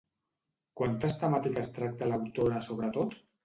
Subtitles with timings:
[0.81, 3.19] Quantes temàtiques tracta l'autora sobretot?